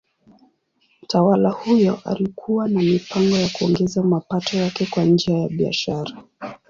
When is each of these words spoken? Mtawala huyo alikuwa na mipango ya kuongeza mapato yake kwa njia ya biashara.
Mtawala 1.03 1.49
huyo 1.49 1.99
alikuwa 2.05 2.67
na 2.67 2.81
mipango 2.81 3.35
ya 3.35 3.49
kuongeza 3.49 4.03
mapato 4.03 4.57
yake 4.57 4.85
kwa 4.85 5.03
njia 5.03 5.37
ya 5.39 5.49
biashara. 5.49 6.17